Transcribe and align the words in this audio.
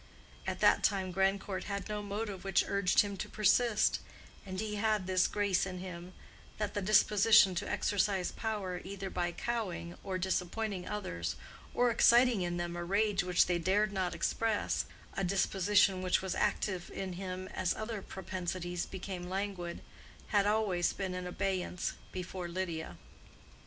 At 0.47 0.61
that 0.61 0.81
time 0.81 1.11
Grandcourt 1.11 1.65
had 1.65 1.87
no 1.87 2.01
motive 2.01 2.43
which 2.43 2.65
urged 2.67 3.01
him 3.01 3.15
to 3.17 3.29
persist, 3.29 3.99
and 4.47 4.59
he 4.59 4.77
had 4.77 5.05
this 5.05 5.27
grace 5.27 5.63
in 5.63 5.77
him, 5.77 6.13
that 6.57 6.73
the 6.73 6.81
disposition 6.81 7.53
to 7.53 7.69
exercise 7.69 8.31
power 8.31 8.81
either 8.83 9.11
by 9.11 9.31
cowing 9.31 9.95
or 10.03 10.17
disappointing 10.17 10.87
others 10.89 11.35
or 11.75 11.91
exciting 11.91 12.41
in 12.41 12.57
them 12.57 12.75
a 12.75 12.83
rage 12.83 13.23
which 13.23 13.45
they 13.45 13.59
dared 13.59 13.93
not 13.93 14.15
express—a 14.15 15.23
disposition 15.23 16.01
which 16.01 16.19
was 16.19 16.33
active 16.33 16.89
in 16.89 17.13
him 17.13 17.47
as 17.49 17.75
other 17.75 18.01
propensities 18.01 18.87
became 18.87 19.29
languid—had 19.29 20.47
always 20.47 20.93
been 20.93 21.13
in 21.13 21.27
abeyance 21.27 21.93
before 22.11 22.47
Lydia. 22.47 22.97